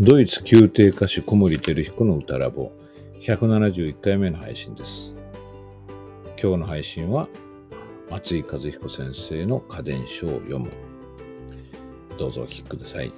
[0.00, 2.72] ドイツ宮廷歌手小森照彦の歌ラボ
[3.20, 5.14] 171回目の配信です。
[6.30, 7.28] 今日の配信は
[8.10, 10.72] 松井和彦先生の家電書を読む。
[12.18, 13.12] どうぞお聞きください。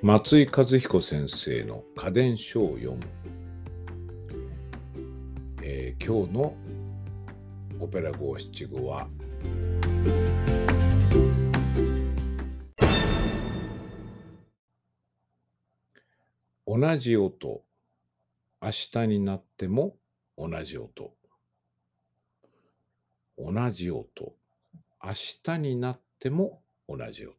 [0.00, 3.00] 松井和彦先生の家電書を読む。
[6.06, 6.54] 今日の
[7.80, 9.08] オペラ五七五は？
[16.66, 17.62] 同じ音。
[18.60, 19.96] 明日になっても
[20.36, 21.14] 同じ音。
[23.38, 24.34] 同じ音。
[25.02, 27.34] 明日になっても同じ音。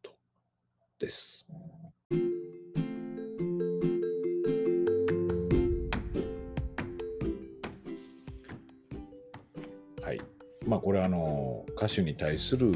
[0.98, 1.46] です。
[10.06, 10.22] はい。
[10.68, 12.72] まあこれはあの歌手に対する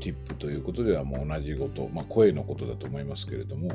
[0.00, 3.68] ティップということではもう同じこと、まあ、声のことだと思いますけれども、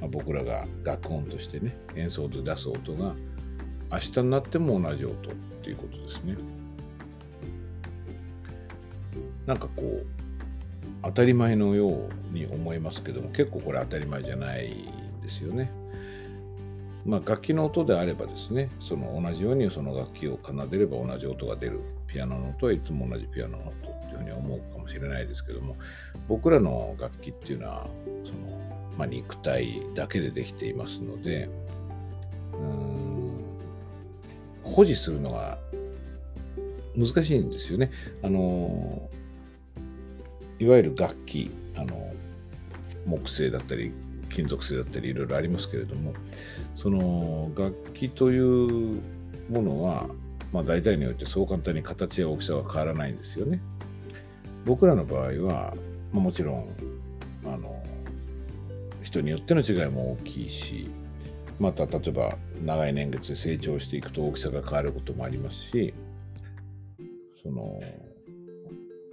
[0.00, 3.14] まあ、僕らが楽音としてね演奏で出す音が
[3.92, 6.36] 明日になっても同じ音っていうことですね。
[9.46, 10.06] なんかこう
[11.04, 14.74] 当たり前のように思いますけども結構これ当たり前じゃない
[15.22, 15.70] ですよね。
[17.04, 21.80] まあ、楽器の音であればですね、その同じようにその楽器を奏でれば同じ音が出る。
[22.06, 25.74] ピアノの音はいつも同じピアノの音っていうふうに思うかもしれないですけども、
[26.28, 27.86] 僕らの楽器っていうのは、
[28.24, 31.48] その、まあ、肉体だけでできていますので、
[32.52, 33.32] うん、
[34.62, 35.58] 保持するのが
[36.96, 37.90] 難しいんですよね。
[38.22, 39.10] あの、
[40.58, 42.14] いわゆる楽器、あの、
[43.04, 43.92] 木製だったり、
[44.34, 46.12] 金属製だったりいろいろありますけれども
[46.74, 49.00] その楽器という
[49.48, 50.08] ものは、
[50.52, 53.60] まあ、大体においてそう簡単に形や大きさは変わらないんですよね。
[54.64, 55.74] 僕らの場合は、
[56.12, 56.68] まあ、もちろん
[57.44, 57.82] あの
[59.02, 60.90] 人によっての違いも大きいし
[61.60, 65.94] また例えば長い年月で成長していくと大きさが変わることもありますし
[67.42, 67.78] その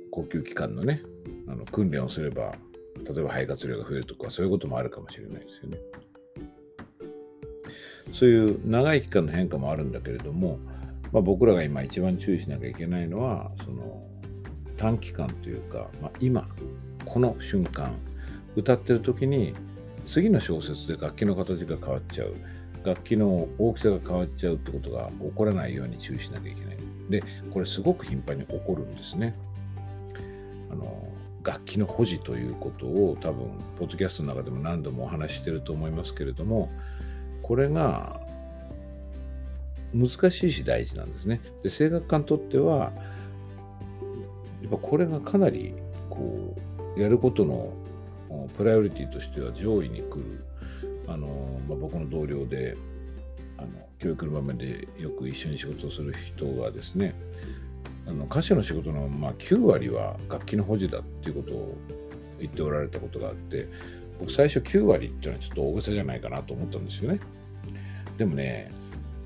[0.09, 1.01] 呼吸器官のね
[1.47, 2.55] あの訓練をすれば
[3.05, 5.77] 例えば肺活量が増えるとかそういうこともあるかもしれないですよね。
[8.13, 10.59] そういう長い期間の変化もあるんだけれども、
[11.11, 14.03] まあ、僕らが今一番注意しなきゃいけないのはその
[14.77, 16.47] 短期間というか、まあ、今
[17.05, 17.93] この瞬間
[18.55, 19.53] 歌ってる時に
[20.07, 22.35] 次の小説で楽器の形が変わっちゃう
[22.83, 26.77] 楽器の大きさが変わっちゃうってことが起こらないように注意しなきゃいけない。
[27.09, 29.35] でこれすごく頻繁に起こるんですね。
[30.71, 31.07] あの
[31.43, 33.47] 楽器の保持ということを多分
[33.79, 36.69] ポッドキャストの中でも何度もお話ししてると思いますけれども
[37.41, 38.19] これが
[39.93, 41.41] 難しいし大事なんですね。
[41.63, 42.91] で声楽家にとっては
[44.61, 45.73] やっぱこれがかなり
[46.09, 46.55] こ
[46.95, 47.73] うやることの
[48.57, 50.45] プライオリティとしては上位に来る
[51.07, 52.77] あの、まあ、僕の同僚で
[53.57, 53.69] あの
[53.99, 57.13] 教育の場面でよく一緒に仕事をする人がですね
[58.07, 61.77] あの歌手の仕事のまあ9割は楽器の保持だっていうことを
[62.39, 63.67] 言っておられたことがあって
[64.19, 67.19] 僕最初9割っていうのはちょっと大げさじゃないかなと思ったんですよね。
[68.17, 68.71] でもね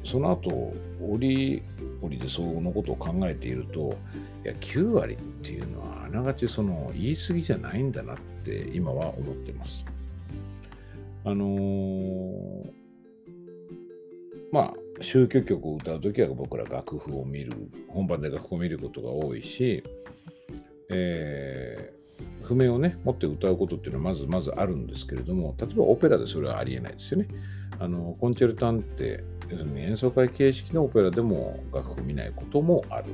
[0.03, 3.97] その後折々でそのことを考えていると
[4.44, 9.84] いや9割っていうのはあながちその言い過ぎじゃないんだなって今は思ってます。
[11.24, 12.86] あのー
[14.52, 17.53] まあ宗教曲を歌う時は僕ら楽譜を見る
[17.89, 19.83] 本番で楽譜を見ることが多いし、
[20.89, 27.28] えー、譜面をね持って歌うことっていうのはまずまずあるんですけれども例えばオペラでそれはありえないですよね。
[27.79, 33.06] あのコンチェルタンって要するに演奏会形式のオペラでも楽譜を見ないこともある、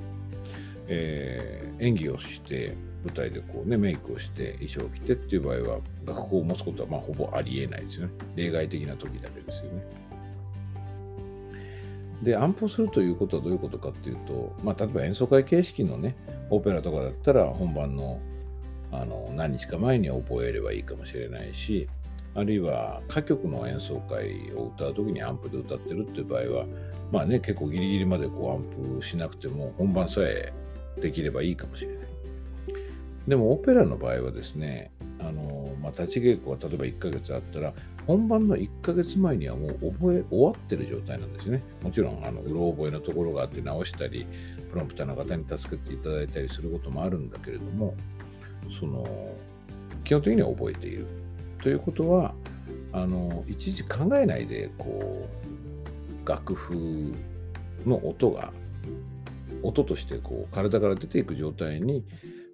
[0.88, 8.14] えー演技をして舞台でこうねメイクをして衣装を着てっていう場合は楽譜を持つことはまあほぼありえないですよね。
[8.36, 9.84] 例外的な時だけですよね。
[12.22, 16.16] で、安保するということはどういうことかっていうと、まあ、例えば演奏会形式のね、
[16.50, 18.20] オペラとかだったら本番の
[18.94, 21.88] あの何日か前に覚えればいいかもしれないし、
[22.36, 26.66] あるいは歌曲の演奏会を歌うときにアンプで歌ってるっていう場合は、
[27.12, 30.54] まあね、結構ギリギリまでこうアンプしなくても本番さえ
[31.00, 32.02] できればいいかもしれない。
[33.28, 37.74] でもオペラの場合はですね、あのまあ、立ち稽古が例えば1ヶ月あったら、
[38.08, 41.62] 本番の1ヶ月前にはもう覚え終わってる状態なんですね。
[41.82, 44.26] もちろん、あのうろ覚えのところがあって直したり、
[44.72, 47.96] プロンプターの方に助けていただいたりすることもあるんだけれども、
[48.80, 49.06] その
[50.04, 51.06] 基本的には覚えている。
[51.62, 52.34] ということは、
[52.94, 55.30] あのいちいち考えないでこ
[56.26, 57.14] う楽譜
[57.86, 58.52] の音が
[59.64, 62.04] 音としてこう体から出ていく状態に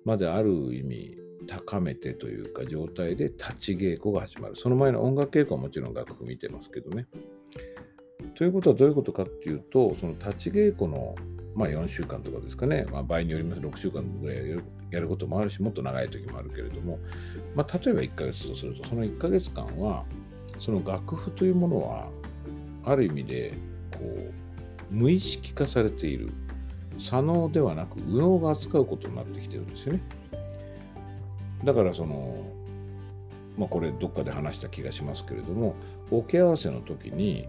[0.06, 1.17] まである意味
[1.48, 4.56] 高めてというか状態で立ち稽古が始まる。
[4.56, 7.08] その前の音楽稽古はもちろん楽譜見てますけどね。
[8.36, 11.16] ということはどういうことかっていうと、その立ち稽古の、
[11.56, 14.50] まあ、4週間とかですかね、まあ、場合によります6週間ぐらい
[14.92, 17.00] やることもあるし、もっと長い時もあるけれども、
[17.56, 20.06] まあ、例えば1ヶ月とすると、その1ヶ月間は、
[20.60, 22.10] その楽譜というものは、
[22.84, 23.54] ある意味で、
[23.92, 26.30] こう、無意識化されている。
[27.00, 30.02] 左脳ではなく右脳が扱うことになってきてるんですよね。
[31.64, 32.46] だからその、
[33.58, 35.76] まあ、これどっかで話した気がしますけれども、
[36.12, 37.48] 桶合わせの時に、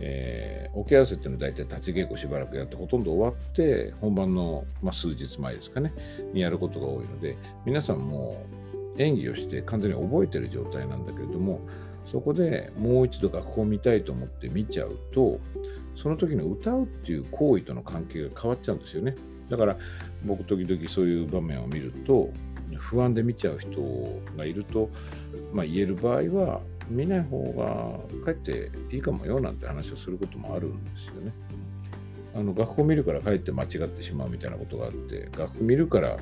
[0.00, 5.92] えー、桶合わせっていうのは大体立ち稽古しばらくやってほとんど終わって本番の、まあ、数日前ですかね
[6.32, 7.36] にやることが多いので
[7.66, 8.42] 皆さんも
[8.96, 11.60] 演技をして完全に覚えてる状態なんだけれども
[12.06, 15.38] そこでもう一度楽譜を見たいと思って見ちゃうと
[15.96, 19.14] その時の歌うっていう行為との関係が変わっちゃうんですよね。
[19.50, 19.76] だから
[20.24, 22.32] 僕時々そういう場面を見ると
[22.78, 23.80] 不安で見ちゃう人
[24.36, 24.88] がいると、
[25.52, 31.32] まあ、言える場合は見ない方がかえっていいかもよなんて話をすることもあるんですよね。
[32.34, 36.16] あの楽譜を見るからかえって間違ってしまうみたいなことがあって楽譜見るから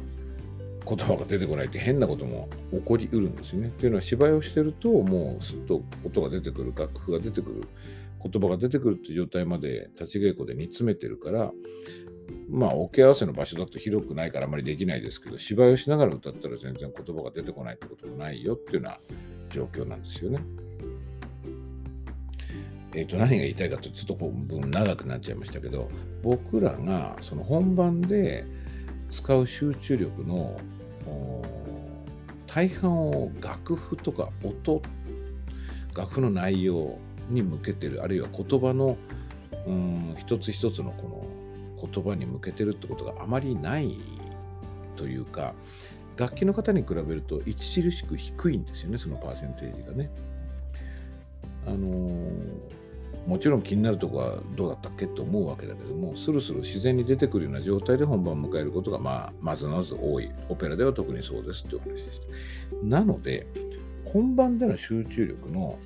[0.86, 3.70] 言葉が出てこないって変なことも起こりうるんですよね。
[3.78, 7.64] というのは芝居をしてるともうすっと音が出てくる楽譜が出てくる
[8.22, 11.52] 言葉が出てくるっていう状態まで立ち稽古で煮詰めてるから
[12.50, 18.98] まあ、置き合わせの場所だと広くないからあまりできないですけど、芝居をしながら歌ったら全然言葉が出てこないってこともないよっていうような
[19.50, 20.40] 状況なんですよね。
[22.94, 25.90] えっ、ー、と、何が言いたいかと、ちょっと分長くなっちゃいましたけど、
[26.22, 28.46] 僕らがその本番で
[29.10, 30.58] 使う集中力の
[32.46, 34.82] 大半を楽譜とか音、
[35.94, 36.98] 楽譜の内容
[37.28, 38.96] に向けてる、あるいは言葉の
[39.66, 41.37] うん一つ一つのこの
[41.80, 43.98] 言葉に向けてるってことがあまりない
[44.96, 45.54] というか、
[46.16, 50.10] 楽器の方に比べると著しく低いんですよね、そのパーセンテージがね。
[51.66, 52.30] あの、
[53.26, 60.30] もちろん気になるとこはどうだったっけと思うわけだけども、スルスル自然に出てくるような状態で本番を迎えることが、まあ、まずまず多い。
[60.48, 62.86] オペラでは特にそうですっていう話でした。
[62.86, 63.46] なので、
[64.04, 65.78] 本番での集中力の、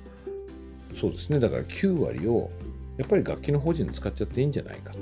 [0.99, 2.49] そうですね、だから9割を
[2.97, 4.99] やっぱり楽器の保持に使っちゃっていいんじゃないかと。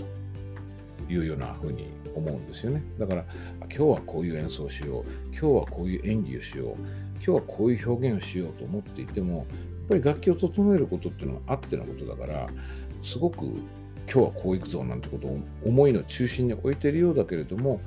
[1.11, 2.83] いうような風に思うんですよね。
[2.97, 3.25] だから
[3.61, 6.75] 今日はこういう演奏をしよう、今日はこういう演技をしよう、
[7.15, 9.45] 今日はこういう表現をしようと思っていても、やっ
[9.89, 12.47] ぱり楽器を整えることっていうのはあってのことだから、
[13.01, 13.55] すごく今
[14.07, 17.81] 日はこういくぞなんてことを思いの中心に置いているようだけれども、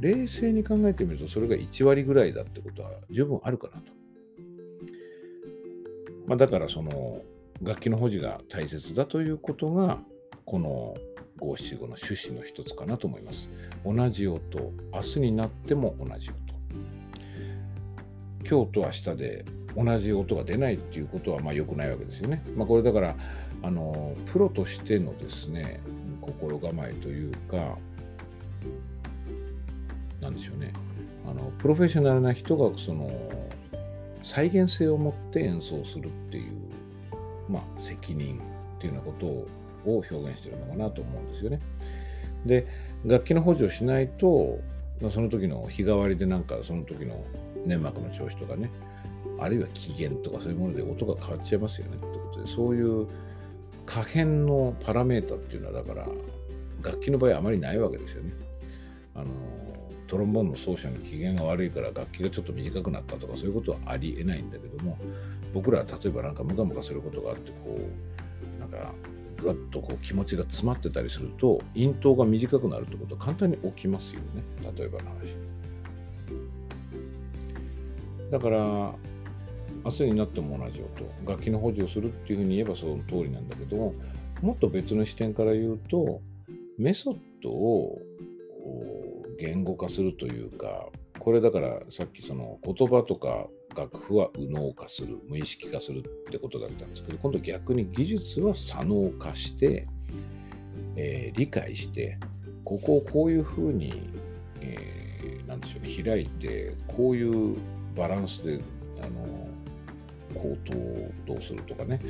[0.00, 3.92] 冷静に考えてみるとそれが1割ぐらいだってことは十分あるかなと。
[6.26, 7.22] まあ、だからその
[7.62, 9.98] 楽器の保持が大切だということが、
[10.44, 10.94] この
[11.40, 13.48] 五七五の趣旨の一つかなと思います。
[13.84, 16.36] 同じ音、明日になっても同じ音。
[18.48, 19.44] 今日と明日で
[19.76, 22.42] 同じ音が出ないっていうことはまあ良くないわけですよね。
[22.56, 23.14] まあ、これだから
[23.62, 25.80] あのプロとしてのですね
[26.20, 27.76] 心構えというか
[30.20, 30.72] なんでしょうね
[31.28, 33.10] あのプロフェッショナルな人がその
[34.22, 36.52] 再現性を持って演奏するっていう、
[37.48, 38.40] まあ、責任
[38.76, 39.48] っていうようなことを
[39.86, 41.60] を表現してるのかなと思うんですよね。
[42.46, 42.66] で、
[43.04, 44.60] 楽器の補助をしないと、
[45.10, 47.24] その時の日替わりでなんかその時の
[47.66, 48.70] 粘膜の調子とかね、
[49.38, 53.08] あるいは機嫌とかそういうもので音が変わっちゃいますよねってことで、そういう
[53.86, 56.06] 可変のパラメータっていうのはだから
[56.82, 58.32] 楽器の場合あまりないわけですよね。
[59.14, 59.26] あの
[60.06, 64.98] トロンボーンの奏者の機嫌が悪いから楽器がちょっと短くなったとかそういうことはありえないんだけども
[65.54, 67.78] 僕らは例えばなんかムカムカすることがあってこ
[68.58, 68.92] うなんか
[69.42, 74.42] ぐっとこう気持ちが詰まってたりすると、咽頭が短くなるってことは簡単に起きますよね。
[74.76, 75.36] 例えばの話。
[78.30, 78.94] だから、
[79.82, 83.94] 明日になっても同じ音、楽器の補助をするっていうふうに言えばその通りなんだけども、
[84.42, 86.20] もっと別の視点から言うと、
[86.78, 87.98] メソッドを
[89.38, 90.88] 言語化するというか、
[91.20, 93.46] これだからさっきその言葉とか
[93.76, 99.86] 楽譜は右脳化する、無意識化するってことだったんですけど、今度逆に技術は左脳化して、
[100.96, 102.18] えー、理解して、
[102.64, 104.10] ここをこういうふうに、
[104.60, 107.56] えー、なんでしょうね、開いて、こういう
[107.96, 108.60] バランスで、
[109.02, 109.48] あの、
[110.34, 112.00] 口頭をどうするとかね、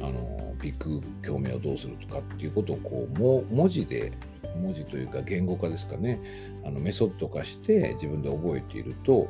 [0.00, 4.12] あの、ビッグ共鳴をどうするとかっていうことを、こう、も文字で
[4.56, 6.20] 文字というか言語化ですかね、
[6.64, 9.28] あのメソッド化して自分で覚えていると、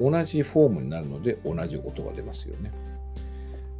[0.00, 2.72] 同じフォームになるので同じ音が出ますよね。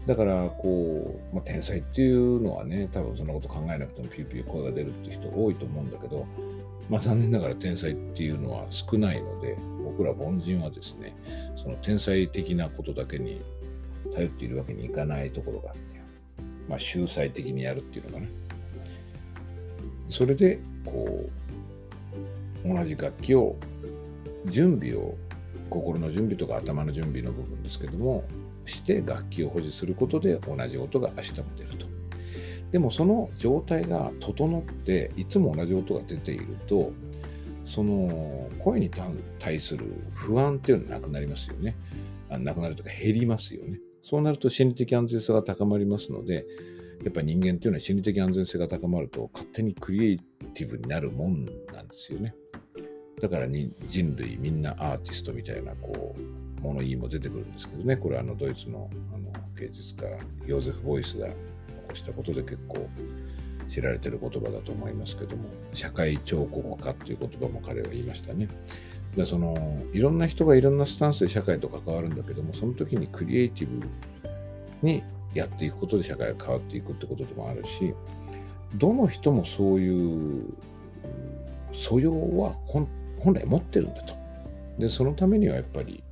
[0.06, 6.26] だからこう、まあ、天才っていうのはね多分そんなこと考えなくてもピューピュー声が出るって人多いと思うんだけど、
[6.90, 11.16] まあ、残念ながら天才っていうのは少ないので僕ら凡人はですね
[11.56, 13.40] その天才的なことだけに
[14.14, 15.80] 頼っているわけにいかないところがあって、
[16.68, 18.26] まあ、秀才的にやるっていうのかな
[20.06, 21.29] それでこ
[22.64, 23.57] う同じ楽器を
[24.47, 25.17] 準備を
[25.71, 28.25] 心の準備とか頭の準備の部分ですけども
[28.67, 31.87] して楽器を保持することで同じ音が明日も出ると。
[32.71, 36.93] でもその状態が整っていつも同じ音が出ていると
[37.64, 38.91] その声に
[39.38, 41.76] 対する不安っていうのはなくなりますよね。
[42.31, 43.79] あなくなるとか減りますよね。
[44.03, 46.45] そうなると心理的安全性が高まりますので、
[47.04, 50.18] やっぱり人間っていうのは心理的安全性が高まると勝手にクリエイ
[50.54, 52.34] ティブになるもんなんですよね。
[53.20, 60.04] だからに人類みんなアーティストみたいなこう物言いも出てくるんですけどね、これはあのドイツのあの芸術家
[60.46, 61.34] ヨーゼフ・ボイスが起
[61.88, 62.88] こしたことで結構
[63.70, 65.44] 知られてる言葉だと思いますけども、
[65.75, 68.49] 社会彫刻家っていう言葉も彼は言いましたね。
[69.14, 73.87] でそのいろんな人がいろんなスタンスで社会と関わるんだけども、その時にクリエイティブ
[74.82, 75.02] に
[75.35, 77.95] やっていくことで社会が変わっていくってことでもあるし、
[78.76, 80.55] どの人もそういう
[81.73, 82.88] 素養は本
[83.35, 84.14] 来持ってるんだと。
[84.79, 86.03] で、そのためにはやっぱり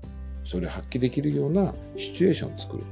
[0.45, 2.85] それを発揮できるようなシチュエーションを作る。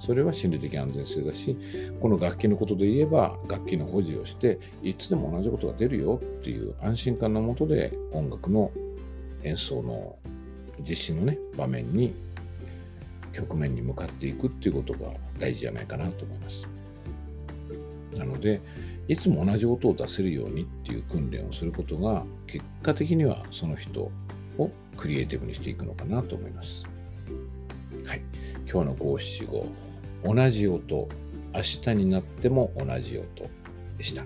[0.00, 1.56] それは心理的安全性だし、
[2.00, 8.72] この楽器のことで言えば、楽器の保持をして、いつでも同じことが出るよっていう安心感のもとで、音楽の
[9.44, 10.16] 演奏の
[10.80, 12.14] 実施のね、場面に、
[13.32, 16.68] 局面に向かっていくっていうことが大事じゃないかなと思います。
[18.16, 18.60] なので、
[19.08, 24.10] いつも同じ音を出せるようにっていう訓練をすることが、結果的にはその人
[24.58, 26.84] をクリエイティブにしていくのかなと思います。
[28.04, 28.22] はい。
[28.70, 29.66] 今日の五七五、
[30.24, 31.08] 同じ音、
[31.54, 33.50] 明日になっても同じ音
[33.98, 34.24] でした。